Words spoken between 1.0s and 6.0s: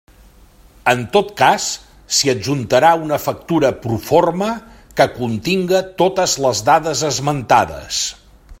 tot cas, s'hi adjuntarà una factura proforma que continga